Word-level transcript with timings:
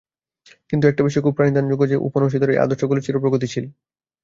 কিন্তু 0.69 0.85
একটা 0.87 1.03
বিষয় 1.03 1.23
খুব 1.23 1.35
প্রণিধানযোগ্য 1.35 1.83
যে, 1.87 1.97
উপনিষদের 2.07 2.49
এই 2.49 2.61
আদর্শগুলি 2.63 3.01
চির-প্রগতিশীল। 3.01 3.65